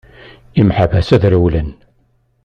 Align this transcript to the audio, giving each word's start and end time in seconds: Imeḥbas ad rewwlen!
Imeḥbas 0.59 1.09
ad 1.15 1.23
rewwlen! 1.31 1.71